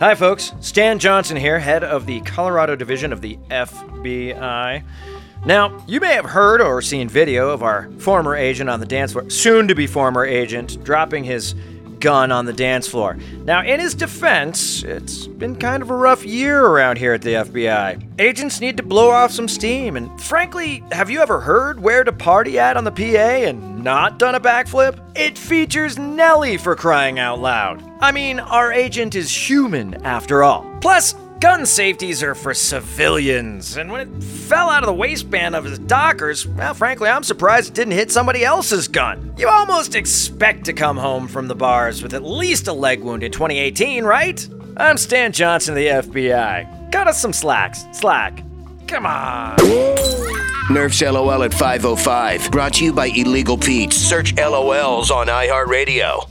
[0.00, 0.52] Hi, folks.
[0.58, 4.82] Stan Johnson here, head of the Colorado Division of the FBI.
[5.46, 9.12] Now, you may have heard or seen video of our former agent on the dance
[9.12, 11.54] floor, soon to be former agent, dropping his
[12.00, 13.16] gun on the dance floor.
[13.44, 17.34] Now, in his defense, it's been kind of a rough year around here at the
[17.34, 18.20] FBI.
[18.20, 22.12] Agents need to blow off some steam, and frankly, have you ever heard Where the
[22.12, 24.98] Party At on the PA and not done a backflip?
[25.14, 27.84] It features Nelly for crying out loud.
[28.00, 30.66] I mean, our agent is human after all.
[30.80, 35.64] Plus, gun safeties are for civilians, and when it fell out of the waistband of
[35.64, 39.34] his dockers, well, frankly, I'm surprised it didn't hit somebody else's gun.
[39.36, 43.22] You almost expect to come home from the bars with at least a leg wound
[43.22, 44.48] in 2018, right?
[44.78, 46.90] I'm Stan Johnson of the FBI.
[46.90, 47.84] Got us some slacks.
[47.92, 48.42] Slack.
[48.88, 49.56] Come on.
[50.70, 52.50] Nerf's LOL at 505.
[52.50, 53.96] Brought to you by Illegal Pete's.
[53.96, 56.28] Search LOLs on iHeartRadio.